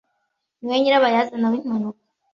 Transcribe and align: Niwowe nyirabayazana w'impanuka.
Niwowe 0.59 0.77
nyirabayazana 0.81 1.47
w'impanuka. 1.51 2.01